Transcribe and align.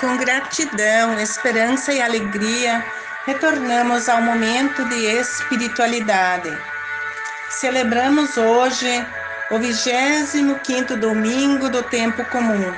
Com 0.00 0.16
gratidão, 0.16 1.18
esperança 1.18 1.92
e 1.92 2.00
alegria, 2.00 2.84
retornamos 3.26 4.08
ao 4.08 4.22
momento 4.22 4.84
de 4.84 4.94
espiritualidade. 4.94 6.56
Celebramos 7.50 8.36
hoje 8.36 9.04
o 9.50 9.58
25 9.58 10.94
domingo 10.94 11.68
do 11.68 11.82
tempo 11.82 12.24
comum, 12.26 12.72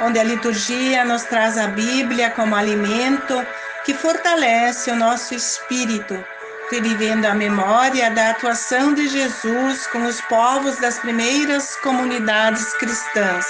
onde 0.00 0.20
a 0.20 0.22
liturgia 0.22 1.04
nos 1.04 1.24
traz 1.24 1.58
a 1.58 1.66
Bíblia 1.66 2.30
como 2.30 2.54
alimento 2.54 3.44
que 3.84 3.92
fortalece 3.92 4.88
o 4.92 4.96
nosso 4.96 5.34
espírito, 5.34 6.24
revivendo 6.70 7.26
a 7.26 7.34
memória 7.34 8.08
da 8.12 8.30
atuação 8.30 8.94
de 8.94 9.08
Jesus 9.08 9.88
com 9.88 10.04
os 10.04 10.20
povos 10.20 10.76
das 10.76 11.00
primeiras 11.00 11.74
comunidades 11.74 12.72
cristãs. 12.74 13.46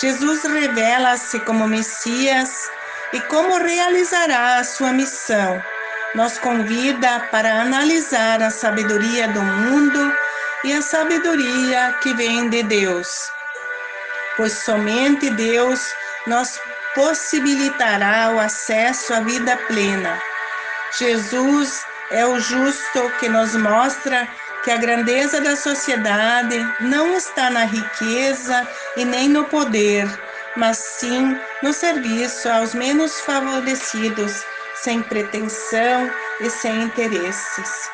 Jesus 0.00 0.42
revela-se 0.44 1.38
como 1.40 1.68
Messias 1.68 2.70
e 3.12 3.20
como 3.22 3.58
realizará 3.58 4.56
a 4.56 4.64
sua 4.64 4.92
missão. 4.92 5.62
Nos 6.14 6.38
convida 6.38 7.20
para 7.30 7.60
analisar 7.60 8.42
a 8.42 8.50
sabedoria 8.50 9.28
do 9.28 9.42
mundo 9.42 10.14
e 10.64 10.72
a 10.72 10.80
sabedoria 10.80 11.94
que 12.02 12.14
vem 12.14 12.48
de 12.48 12.62
Deus. 12.62 13.30
Pois 14.36 14.52
somente 14.52 15.28
Deus 15.30 15.80
nos 16.26 16.58
possibilitará 16.94 18.30
o 18.34 18.40
acesso 18.40 19.12
à 19.12 19.20
vida 19.20 19.56
plena. 19.68 20.20
Jesus 20.98 21.84
é 22.10 22.26
o 22.26 22.38
justo 22.38 23.10
que 23.18 23.28
nos 23.28 23.54
mostra 23.56 24.28
que 24.64 24.70
a 24.70 24.76
grandeza 24.76 25.40
da 25.40 25.56
sociedade 25.56 26.56
não 26.80 27.16
está 27.16 27.50
na 27.50 27.64
riqueza 27.64 28.66
e 28.96 29.04
nem 29.04 29.28
no 29.28 29.44
poder, 29.44 30.08
mas 30.56 30.78
sim 30.78 31.36
no 31.62 31.72
serviço 31.72 32.48
aos 32.48 32.74
menos 32.74 33.20
favorecidos, 33.20 34.44
sem 34.74 35.02
pretensão 35.02 36.10
e 36.40 36.50
sem 36.50 36.82
interesses. 36.82 37.90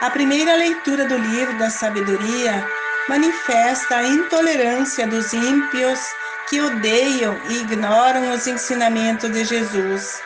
A 0.00 0.10
primeira 0.10 0.56
leitura 0.56 1.06
do 1.06 1.16
livro 1.16 1.56
da 1.58 1.70
sabedoria 1.70 2.66
manifesta 3.08 3.96
a 3.96 4.04
intolerância 4.04 5.06
dos 5.06 5.32
ímpios 5.32 6.00
que 6.48 6.60
odeiam 6.60 7.38
e 7.48 7.60
ignoram 7.60 8.32
os 8.32 8.46
ensinamentos 8.46 9.30
de 9.30 9.44
Jesus. 9.44 10.20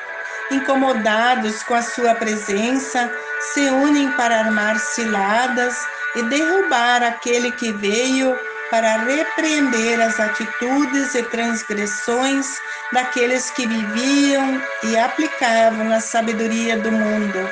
Incomodados 0.51 1.63
com 1.63 1.75
a 1.75 1.83
sua 1.83 2.15
presença, 2.15 3.11
se 3.41 3.61
unem 3.71 4.11
para 4.13 4.39
armar 4.41 4.79
ciladas 4.79 5.77
e 6.17 6.23
derrubar 6.25 7.03
aquele 7.03 7.53
que 7.53 7.73
veio 7.73 8.39
para 8.71 8.99
repreender 8.99 10.01
as 10.01 10.21
atitudes 10.21 11.15
e 11.15 11.23
transgressões 11.25 12.61
daqueles 12.93 13.51
que 13.51 13.67
viviam 13.67 14.61
e 14.85 14.99
aplicavam 14.99 15.93
a 15.93 16.01
sabedoria 16.01 16.77
do 16.77 16.93
mundo. 16.93 17.49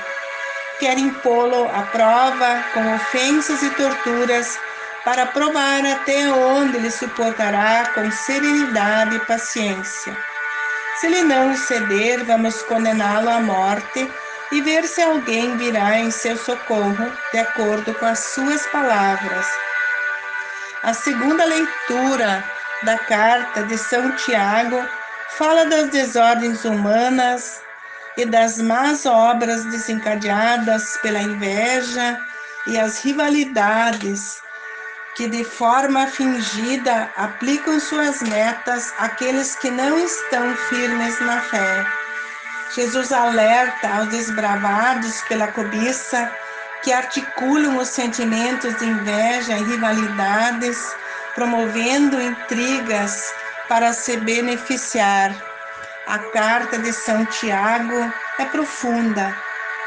Querem 0.79 1.11
pô-lo 1.11 1.71
à 1.71 1.83
prova 1.85 2.65
com 2.75 2.95
ofensas 2.95 3.63
e 3.63 3.71
torturas 3.71 4.59
para 5.05 5.25
provar 5.27 5.87
até 5.87 6.29
onde 6.29 6.77
ele 6.77 6.91
suportará 6.91 7.91
com 7.95 8.11
serenidade 8.11 9.17
e 9.17 9.21
paciência. 9.21 10.17
Se 11.01 11.07
ele 11.07 11.23
não 11.23 11.57
ceder, 11.57 12.25
vamos 12.25 12.63
condená-lo 12.63 13.31
à 13.31 13.41
morte 13.41 14.11
e 14.53 14.61
ver 14.61 14.87
se 14.87 15.03
alguém 15.03 15.57
virá 15.57 15.99
em 15.99 16.11
seu 16.11 16.37
socorro, 16.37 17.13
de 17.33 17.39
acordo 17.39 17.93
com 17.95 18.07
as 18.07 18.19
suas 18.19 18.67
palavras. 18.69 19.47
A 20.83 20.95
segunda 20.95 21.45
leitura 21.45 22.45
da 22.83 22.99
carta 22.99 23.65
de 23.65 23.77
São 23.77 24.13
Tiago 24.13 24.85
fala 25.31 25.65
das 25.65 25.91
desordens 25.91 26.65
humanas 26.65 27.61
e 28.17 28.25
das 28.25 28.59
más 28.59 29.05
obras 29.05 29.65
desencadeadas 29.65 30.97
pela 31.03 31.21
inveja 31.21 32.21
e 32.67 32.79
as 32.79 33.03
rivalidades 33.03 34.41
que 35.17 35.29
de 35.29 35.45
forma 35.45 36.07
fingida 36.07 37.11
aplicam 37.17 37.81
suas 37.81 38.21
metas 38.23 38.93
àqueles 38.99 39.57
que 39.57 39.71
não 39.71 39.99
estão 39.99 40.55
firmes 40.69 41.19
na 41.21 41.41
fé. 41.41 42.06
Jesus 42.75 43.13
alerta 43.13 43.89
aos 43.97 44.09
desbravados 44.09 45.21
pela 45.23 45.49
cobiça 45.49 46.31
que 46.83 46.93
articulam 46.93 47.79
os 47.79 47.89
sentimentos 47.89 48.77
de 48.77 48.85
inveja 48.85 49.57
e 49.57 49.65
rivalidades, 49.65 50.79
promovendo 51.35 52.21
intrigas 52.21 53.33
para 53.69 53.93
se 53.93 54.17
beneficiar. 54.19 55.35
A 56.07 56.19
carta 56.19 56.79
de 56.79 56.93
São 56.93 57.25
Tiago 57.27 58.13
é 58.39 58.45
profunda, 58.45 59.35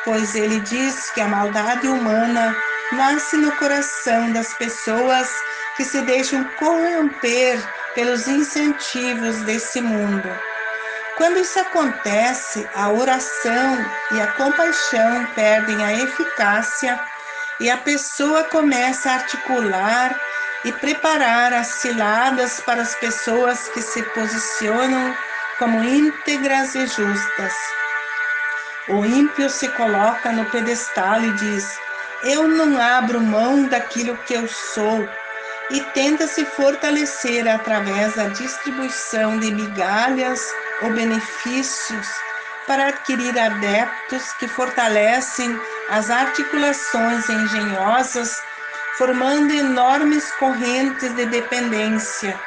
pois 0.04 0.36
ele 0.36 0.60
diz 0.62 1.10
que 1.12 1.22
a 1.22 1.28
maldade 1.28 1.88
humana 1.88 2.56
nasce 2.92 3.38
no 3.38 3.52
coração 3.54 4.32
das 4.34 4.54
pessoas 4.56 5.30
que 5.78 5.86
se 5.86 6.02
deixam 6.02 6.44
corromper 6.58 7.60
pelos 7.94 8.28
incentivos 8.28 9.38
desse 9.44 9.80
mundo. 9.80 10.49
Quando 11.20 11.38
isso 11.38 11.60
acontece, 11.60 12.66
a 12.74 12.90
oração 12.92 13.86
e 14.14 14.22
a 14.22 14.28
compaixão 14.28 15.28
perdem 15.36 15.84
a 15.84 15.92
eficácia 15.92 16.98
e 17.60 17.70
a 17.70 17.76
pessoa 17.76 18.46
começa 18.46 19.10
a 19.10 19.16
articular 19.16 20.18
e 20.64 20.72
preparar 20.72 21.52
as 21.52 21.68
ciladas 21.68 22.62
para 22.62 22.82
as 22.82 22.96
pessoas 22.96 23.68
que 23.68 23.82
se 23.82 24.02
posicionam 24.02 25.14
como 25.58 25.84
íntegras 25.84 26.74
e 26.76 26.88
justas. 26.88 27.54
O 28.88 29.04
ímpio 29.04 29.50
se 29.50 29.68
coloca 29.68 30.32
no 30.32 30.46
pedestal 30.46 31.22
e 31.22 31.34
diz: 31.34 31.66
Eu 32.24 32.48
não 32.48 32.80
abro 32.80 33.20
mão 33.20 33.68
daquilo 33.68 34.16
que 34.26 34.36
eu 34.36 34.48
sou, 34.48 35.06
e 35.72 35.82
tenta 35.94 36.28
se 36.28 36.44
fortalecer 36.46 37.48
através 37.48 38.16
da 38.16 38.28
distribuição 38.28 39.40
de 39.40 39.52
migalhas 39.52 40.42
ou 40.82 40.92
benefícios 40.92 42.08
para 42.66 42.88
adquirir 42.88 43.38
adeptos 43.38 44.32
que 44.34 44.48
fortalecem 44.48 45.60
as 45.90 46.10
articulações 46.10 47.28
engenhosas, 47.30 48.36
formando 48.98 49.52
enormes 49.54 50.30
correntes 50.34 51.16
de 51.16 51.26
dependência, 51.26 52.40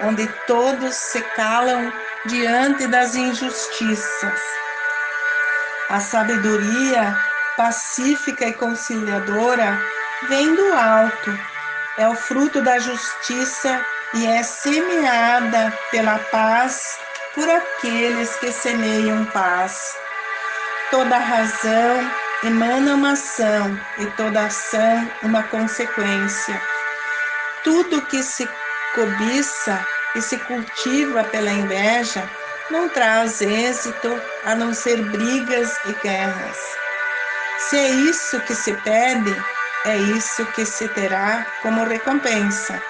onde 0.00 0.26
todos 0.46 0.94
se 0.94 1.20
calam 1.36 1.92
diante 2.26 2.86
das 2.86 3.14
injustiças. 3.14 4.40
A 5.90 6.00
sabedoria 6.00 7.16
pacífica 7.56 8.46
e 8.46 8.52
conciliadora 8.52 9.80
vem 10.28 10.54
do 10.54 10.72
alto, 10.72 11.38
é 11.98 12.08
o 12.08 12.14
fruto 12.14 12.60
da 12.62 12.78
justiça 12.78 13.84
e 14.14 14.26
é 14.26 14.42
semeada 14.42 15.72
pela 15.90 16.18
paz 16.18 16.98
por 17.34 17.48
aqueles 17.48 18.34
que 18.36 18.52
semeiam 18.52 19.24
paz. 19.26 19.94
Toda 20.90 21.18
razão 21.18 22.10
emana 22.44 22.94
uma 22.94 23.12
ação 23.12 23.78
e 23.98 24.06
toda 24.12 24.46
ação 24.46 25.10
uma 25.22 25.42
consequência. 25.44 26.60
Tudo 27.62 28.02
que 28.02 28.22
se 28.22 28.48
cobiça 28.94 29.84
e 30.14 30.22
se 30.22 30.38
cultiva 30.38 31.24
pela 31.24 31.50
inveja 31.50 32.28
não 32.70 32.88
traz 32.88 33.40
êxito 33.40 34.20
a 34.44 34.54
não 34.54 34.72
ser 34.72 35.02
brigas 35.10 35.76
e 35.86 35.92
guerras. 36.02 36.58
Se 37.58 37.76
é 37.76 37.88
isso 37.88 38.40
que 38.40 38.54
se 38.54 38.72
pede, 38.82 39.36
é 39.86 39.96
isso 39.96 40.46
que 40.52 40.64
se 40.64 40.88
terá 40.88 41.46
como 41.60 41.84
recompensa, 41.84 42.82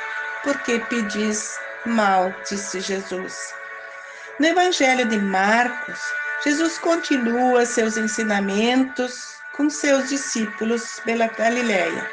porque 0.44 0.78
pedis 0.88 1.58
mal, 1.84 2.32
disse 2.48 2.80
Jesus. 2.80 3.52
No 4.38 4.46
Evangelho 4.46 5.04
de 5.08 5.18
Marcos, 5.18 5.98
Jesus 6.44 6.78
continua 6.78 7.66
seus 7.66 7.96
ensinamentos 7.96 9.34
com 9.52 9.68
seus 9.68 10.08
discípulos 10.08 11.00
pela 11.04 11.26
Galileia. 11.26 12.08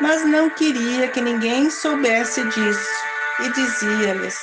Mas 0.00 0.24
não 0.24 0.48
queria 0.48 1.08
que 1.08 1.20
ninguém 1.20 1.70
soubesse 1.70 2.42
disso 2.44 3.04
e 3.40 3.48
dizia-lhes: 3.50 4.38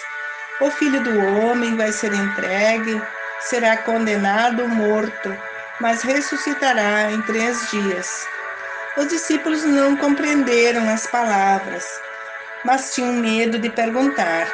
O 0.62 0.70
filho 0.70 1.02
do 1.04 1.20
homem 1.20 1.76
vai 1.76 1.92
ser 1.92 2.14
entregue, 2.14 3.02
será 3.40 3.78
condenado 3.78 4.68
morto, 4.68 5.36
mas 5.80 6.04
ressuscitará 6.04 7.12
em 7.12 7.22
três 7.24 7.70
dias. 7.72 8.28
Os 8.98 9.08
discípulos 9.10 9.64
não 9.64 9.96
compreenderam 9.96 10.90
as 10.90 11.06
palavras, 11.06 11.86
mas 12.66 12.96
tinham 12.96 13.14
medo 13.14 13.60
de 13.60 13.70
perguntar. 13.70 14.52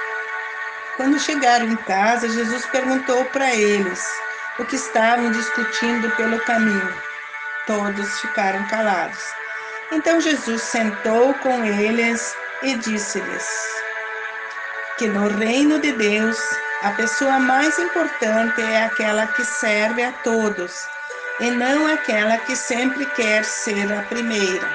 Quando 0.97 1.17
chegaram 1.17 1.65
em 1.65 1.77
casa, 1.77 2.27
Jesus 2.27 2.65
perguntou 2.65 3.23
para 3.25 3.55
eles 3.55 4.05
o 4.59 4.65
que 4.65 4.75
estavam 4.75 5.31
discutindo 5.31 6.11
pelo 6.17 6.37
caminho. 6.41 6.93
Todos 7.65 8.19
ficaram 8.19 8.67
calados. 8.67 9.23
Então 9.93 10.19
Jesus 10.19 10.61
sentou 10.61 11.33
com 11.35 11.63
eles 11.63 12.35
e 12.63 12.75
disse-lhes 12.75 13.47
que 14.97 15.07
no 15.07 15.29
reino 15.29 15.79
de 15.79 15.93
Deus 15.93 16.37
a 16.81 16.91
pessoa 16.91 17.39
mais 17.39 17.79
importante 17.79 18.61
é 18.61 18.83
aquela 18.83 19.25
que 19.25 19.45
serve 19.45 20.03
a 20.03 20.11
todos 20.11 20.73
e 21.43 21.51
não 21.51 21.85
aquela 21.85 22.37
que 22.37 22.55
sempre 22.55 23.05
quer 23.07 23.43
ser 23.43 23.91
a 23.91 24.03
primeira. 24.03 24.65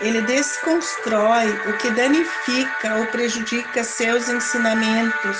Ele 0.00 0.22
desconstrói 0.22 1.50
o 1.66 1.76
que 1.76 1.90
danifica 1.90 2.94
ou 2.96 3.06
prejudica 3.08 3.84
seus 3.84 4.30
ensinamentos, 4.30 5.36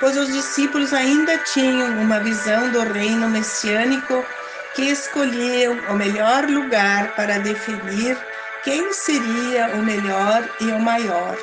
pois 0.00 0.16
os 0.16 0.32
discípulos 0.32 0.92
ainda 0.92 1.38
tinham 1.38 1.96
uma 2.00 2.18
visão 2.18 2.70
do 2.70 2.82
reino 2.92 3.28
messiânico 3.28 4.26
que 4.74 4.82
escolhiam 4.82 5.78
o 5.88 5.94
melhor 5.94 6.44
lugar 6.48 7.14
para 7.14 7.38
definir 7.38 8.18
quem 8.64 8.92
seria 8.92 9.68
o 9.74 9.82
melhor 9.82 10.42
e 10.60 10.72
o 10.72 10.80
maior. 10.80 11.38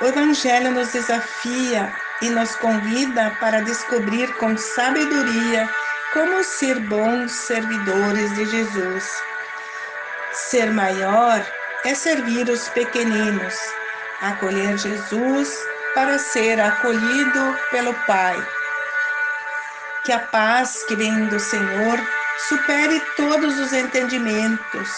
O 0.00 0.06
Evangelho 0.06 0.72
nos 0.72 0.88
desafia 0.92 1.92
e 2.20 2.30
nos 2.30 2.56
convida 2.56 3.30
para 3.38 3.60
descobrir 3.60 4.26
com 4.34 4.56
sabedoria 4.56 5.68
como 6.18 6.42
ser 6.42 6.80
bons 6.80 7.30
servidores 7.30 8.34
de 8.34 8.44
Jesus. 8.46 9.22
Ser 10.32 10.72
maior 10.72 11.40
é 11.84 11.94
servir 11.94 12.48
os 12.48 12.68
pequeninos, 12.70 13.54
acolher 14.20 14.76
Jesus 14.76 15.56
para 15.94 16.18
ser 16.18 16.60
acolhido 16.60 17.56
pelo 17.70 17.94
Pai. 18.04 18.36
Que 20.04 20.10
a 20.10 20.18
paz 20.18 20.82
que 20.88 20.96
vem 20.96 21.26
do 21.26 21.38
Senhor 21.38 22.00
supere 22.48 23.00
todos 23.16 23.56
os 23.60 23.72
entendimentos, 23.72 24.90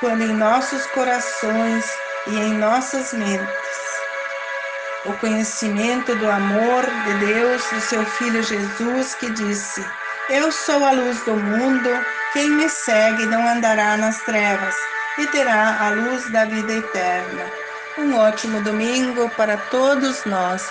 quando 0.00 0.20
em 0.20 0.34
nossos 0.34 0.84
corações 0.88 1.90
e 2.26 2.36
em 2.36 2.58
nossas 2.58 3.14
mentes 3.14 3.80
o 5.06 5.14
conhecimento 5.14 6.14
do 6.16 6.30
amor 6.30 6.84
de 7.06 7.26
Deus, 7.26 7.62
do 7.72 7.80
seu 7.80 8.04
Filho 8.04 8.42
Jesus, 8.42 9.14
que 9.14 9.30
disse: 9.30 9.82
Eu 10.32 10.52
sou 10.52 10.84
a 10.84 10.92
luz 10.92 11.24
do 11.24 11.34
mundo, 11.34 11.90
quem 12.32 12.48
me 12.50 12.68
segue 12.68 13.26
não 13.26 13.48
andará 13.48 13.96
nas 13.96 14.22
trevas 14.22 14.76
e 15.18 15.26
terá 15.26 15.84
a 15.84 15.90
luz 15.90 16.30
da 16.30 16.44
vida 16.44 16.72
eterna. 16.72 17.50
Um 17.98 18.16
ótimo 18.16 18.60
domingo 18.60 19.28
para 19.30 19.56
todos 19.56 20.24
nós. 20.24 20.62